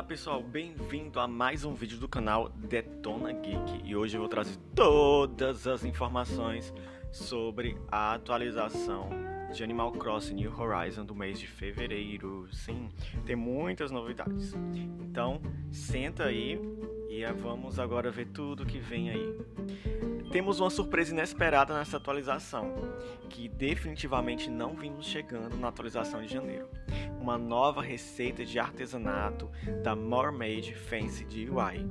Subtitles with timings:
[0.00, 4.30] Olá pessoal, bem-vindo a mais um vídeo do canal Detona Geek e hoje eu vou
[4.30, 6.72] trazer todas as informações
[7.12, 9.10] sobre a atualização
[9.52, 12.48] de Animal Crossing New Horizon do mês de fevereiro.
[12.50, 12.88] Sim,
[13.26, 14.54] tem muitas novidades.
[15.02, 15.38] Então,
[15.70, 16.58] senta aí
[17.10, 19.38] e vamos agora ver tudo que vem aí.
[20.30, 22.72] Temos uma surpresa inesperada nessa atualização,
[23.28, 26.68] que definitivamente não vimos chegando na atualização de janeiro.
[27.20, 29.50] Uma nova receita de artesanato
[29.82, 31.84] da Mermaid Fancy DIY.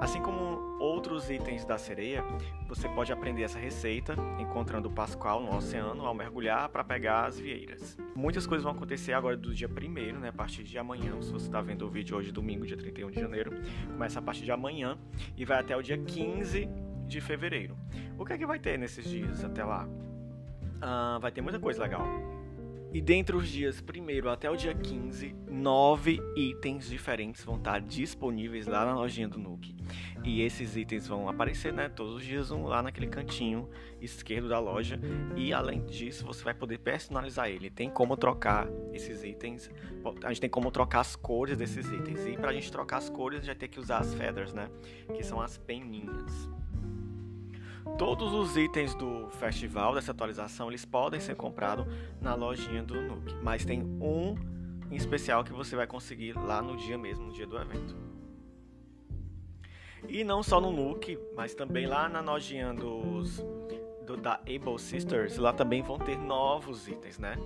[0.00, 2.24] Assim como outros itens da sereia,
[2.66, 7.38] você pode aprender essa receita encontrando o Pascoal no oceano ao mergulhar para pegar as
[7.38, 7.96] vieiras.
[8.16, 11.46] Muitas coisas vão acontecer agora do dia 1 né, a partir de amanhã, se você
[11.46, 13.52] está vendo o vídeo hoje, domingo, dia 31 de janeiro,
[13.92, 14.98] começa a partir de amanhã
[15.36, 16.68] e vai até o dia 15
[17.14, 17.76] de fevereiro.
[18.18, 19.88] O que é que vai ter nesses dias até lá?
[20.80, 22.06] Ah, vai ter muita coisa legal.
[22.94, 28.68] E dentre os dias 1 até o dia 15, nove itens diferentes vão estar disponíveis
[28.68, 29.74] lá na lojinha do Nuke.
[30.22, 33.68] E esses itens vão aparecer, né, todos os dias um lá naquele cantinho
[34.00, 35.00] esquerdo da loja.
[35.34, 37.68] E além disso, você vai poder personalizar ele.
[37.68, 39.68] Tem como trocar esses itens.
[40.22, 42.24] A gente tem como trocar as cores desses itens.
[42.26, 44.54] E para a gente trocar as cores, a gente vai ter que usar as feathers,
[44.54, 44.70] né,
[45.12, 46.48] que são as peninhas.
[47.96, 51.86] Todos os itens do festival, dessa atualização, eles podem ser comprados
[52.20, 54.34] na lojinha do Nuke, mas tem um
[54.90, 57.96] em especial que você vai conseguir lá no dia mesmo, no dia do evento.
[60.08, 63.38] E não só no Nuke, mas também lá na lojinha dos,
[64.04, 67.36] do, da Able Sisters, lá também vão ter novos itens, né?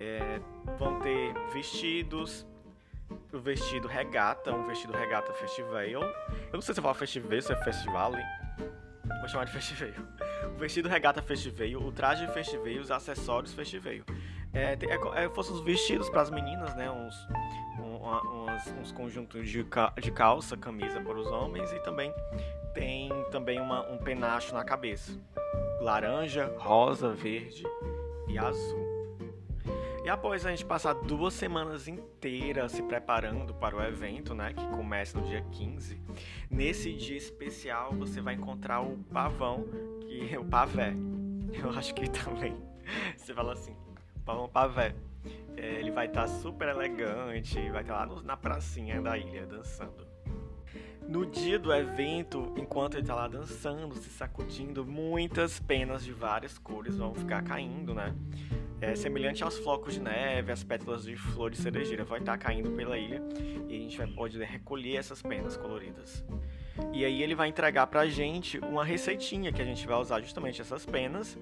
[0.00, 0.40] É,
[0.78, 2.44] vão ter vestidos,
[3.32, 5.82] o vestido regata, um vestido regata festival.
[5.82, 6.02] Eu
[6.52, 8.12] não sei se eu falo festival, se é festival,
[9.20, 9.94] Vou chamar de festiveio.
[10.54, 14.04] O vestido regata festiveio, o traje festiveio, os acessórios festiveio.
[14.52, 16.90] É, é, é, fossem os vestidos para as meninas, né?
[16.90, 17.14] Uns,
[17.78, 19.64] um, uns, uns, conjuntos de,
[20.00, 22.12] de calça, camisa para os homens e também
[22.74, 25.12] tem também uma, um penacho na cabeça.
[25.80, 27.64] Laranja, rosa, verde
[28.28, 28.81] e azul.
[30.04, 34.66] E após a gente passar duas semanas inteiras se preparando para o evento, né, que
[34.66, 36.02] começa no dia 15,
[36.50, 39.64] nesse dia especial você vai encontrar o pavão,
[40.00, 40.92] que é o pavé.
[41.54, 42.56] Eu acho que também
[43.16, 43.76] você fala assim,
[44.24, 44.96] pavão pavé.
[45.56, 49.16] É, ele vai estar tá super elegante, vai estar tá lá no, na pracinha da
[49.16, 50.10] ilha dançando.
[51.06, 56.58] No dia do evento, enquanto ele está lá dançando, se sacudindo, muitas penas de várias
[56.58, 58.14] cores vão ficar caindo, né?
[58.82, 62.72] É, semelhante aos flocos de neve, as pétalas de flor de cerejeira, vai estar caindo
[62.72, 63.22] pela ilha
[63.68, 66.24] e a gente vai poder recolher essas penas coloridas.
[66.92, 70.60] E aí ele vai entregar pra gente uma receitinha que a gente vai usar justamente
[70.60, 71.38] essas penas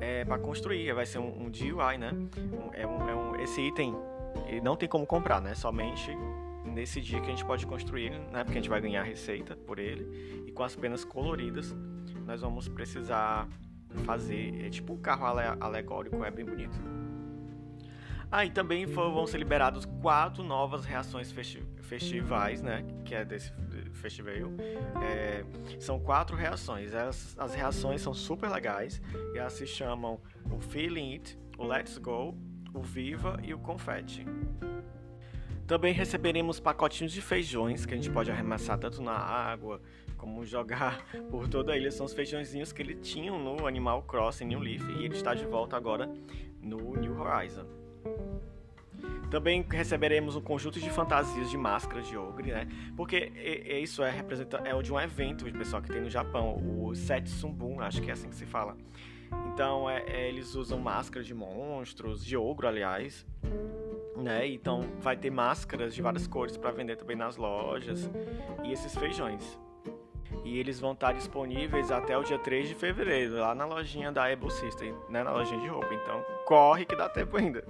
[0.00, 0.90] é, para construir.
[0.94, 2.12] Vai ser um, um DIY, né?
[2.72, 3.94] É um, é um, esse item
[4.62, 5.54] não tem como comprar, né?
[5.54, 6.16] Somente
[6.64, 8.42] nesse dia que a gente pode construir, né?
[8.42, 11.76] Porque a gente vai ganhar a receita por ele e com as penas coloridas
[12.24, 13.48] nós vamos precisar
[14.04, 14.64] fazer.
[14.64, 15.26] É tipo um carro
[15.60, 16.78] alegórico, é bem bonito.
[18.32, 22.84] Ah, e também vão ser liberados quatro novas reações festi festivais, né?
[23.04, 23.52] Que é desse
[23.94, 24.52] festival.
[25.02, 25.44] É,
[25.80, 26.94] são quatro reações.
[26.94, 29.02] As, as reações são super legais
[29.34, 32.38] e elas se chamam o Feeling It, o Let's Go,
[32.72, 34.24] o Viva e o Confetti.
[35.70, 39.80] Também receberemos pacotinhos de feijões que a gente pode arremessar tanto na água
[40.16, 41.92] como jogar por toda a ilha.
[41.92, 45.46] São os feijõezinhos que ele tinha no Animal Crossing New Leaf e ele está de
[45.46, 46.12] volta agora
[46.60, 47.66] no New Horizon.
[49.30, 52.66] Também receberemos um conjunto de fantasias de máscaras de ogre, né?
[52.96, 53.30] Porque
[53.80, 58.02] isso é representa é de um evento pessoal que tem no Japão, o Setsumbun, acho
[58.02, 58.76] que é assim que se fala.
[59.52, 63.24] Então é, é, eles usam máscaras de monstros, de ogro, aliás,
[64.20, 64.46] né?
[64.46, 68.10] Então vai ter máscaras de várias cores para vender também nas lojas
[68.62, 69.58] e esses feijões.
[70.44, 74.30] E eles vão estar disponíveis até o dia 3 de fevereiro, lá na lojinha da
[74.30, 75.22] Able System, né?
[75.22, 75.92] na lojinha de roupa.
[75.92, 77.64] Então corre que dá tempo ainda.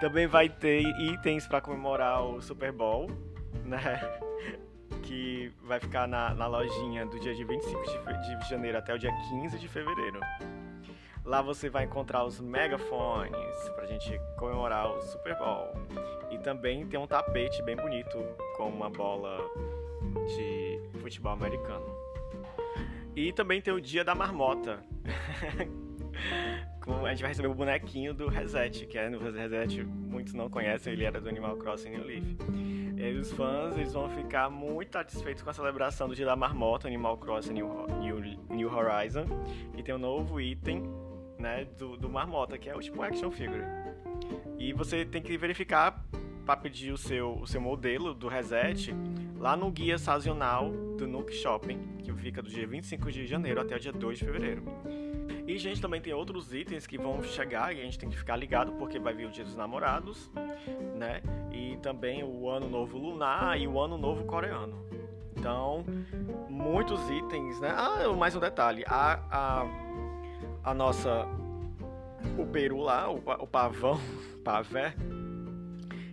[0.00, 3.10] Também vai ter itens para comemorar o Super Bowl,
[3.64, 4.00] né?
[5.02, 8.98] Que vai ficar na, na lojinha do dia de 25 de, de janeiro até o
[8.98, 10.18] dia 15 de fevereiro.
[11.26, 15.72] Lá você vai encontrar os megafones pra gente comemorar o Super Bowl.
[16.30, 18.16] E também tem um tapete bem bonito
[18.56, 19.38] com uma bola
[20.28, 21.84] de futebol americano.
[23.16, 24.84] E também tem o Dia da Marmota.
[27.04, 30.92] a gente vai receber o bonequinho do Reset, que é no Reset, muitos não conhecem,
[30.92, 32.36] ele era do Animal Crossing New Leaf.
[32.96, 36.86] E os fãs eles vão ficar muito satisfeitos com a celebração do Dia da Marmota,
[36.86, 39.24] Animal Crossing New, New, New Horizon,
[39.76, 40.84] e tem um novo item
[41.38, 43.64] né, do, do Marmota, que é o tipo action figure.
[44.58, 46.04] E você tem que verificar
[46.44, 48.94] para pedir o seu, o seu modelo do reset
[49.36, 53.76] lá no guia sazonal do Nook Shopping, que fica do dia 25 de janeiro até
[53.76, 54.62] o dia 2 de fevereiro.
[55.46, 58.36] E, gente, também tem outros itens que vão chegar e a gente tem que ficar
[58.36, 60.30] ligado porque vai vir o Dia dos Namorados,
[60.96, 61.22] né?
[61.52, 64.84] E também o Ano Novo Lunar e o Ano Novo Coreano.
[65.36, 65.84] Então,
[66.48, 67.72] muitos itens, né?
[67.76, 68.84] Ah, mais um detalhe.
[68.88, 69.66] A, a,
[70.66, 71.26] a nossa...
[72.36, 73.98] O peru lá, o, o pavão,
[74.44, 74.94] pavé,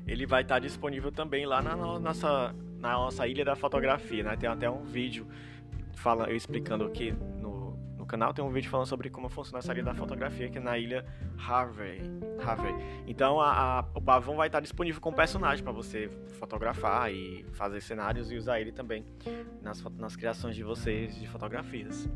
[0.05, 4.37] ele vai estar disponível também lá na nossa, na nossa ilha da fotografia, né?
[4.37, 5.25] Tem até um vídeo
[5.95, 7.15] fala, eu explicando aqui
[8.03, 10.77] no, canal, tem um vídeo falando sobre como funciona essa ilha da fotografia aqui na
[10.77, 11.05] ilha
[11.37, 12.01] Harvey.
[12.45, 12.73] Harvey.
[13.07, 17.81] Então a, a, o pavão vai estar disponível com personagem para você fotografar e fazer
[17.81, 19.05] cenários e usar ele também
[19.61, 22.09] nas, nas criações de vocês de fotografias.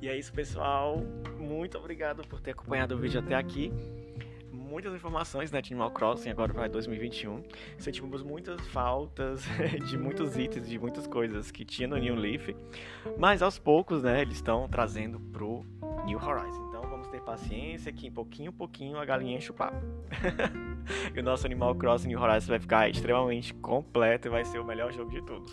[0.00, 0.98] E é isso, pessoal.
[1.38, 3.72] Muito obrigado por ter acompanhado o vídeo até aqui
[4.70, 7.42] muitas informações né, de Animal Crossing agora para 2021.
[7.76, 9.44] Sentimos muitas faltas
[9.88, 12.54] de muitos itens, de muitas coisas que tinha no New Leaf,
[13.18, 15.64] mas aos poucos, né, eles estão trazendo pro
[16.06, 16.68] New Horizons.
[16.68, 19.76] Então vamos ter paciência que em pouquinho, pouquinho a galinha enche o papo.
[21.14, 24.64] e o nosso Animal Crossing New Horizons vai ficar extremamente completo e vai ser o
[24.64, 25.52] melhor jogo de todos.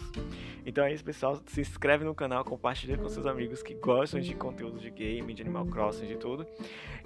[0.64, 1.42] Então é isso, pessoal.
[1.48, 5.42] Se inscreve no canal, compartilha com seus amigos que gostam de conteúdo de game, de
[5.42, 6.46] Animal Crossing, de tudo.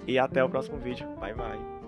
[0.06, 1.06] E até o próximo vídeo.
[1.18, 1.81] Bye, bye.